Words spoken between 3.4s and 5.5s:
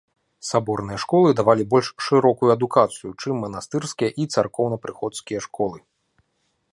манастырскія і царкоўнапрыходскія